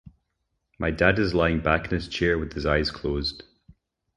[0.79, 3.43] My dad is lying back in his chair with his eyes closed.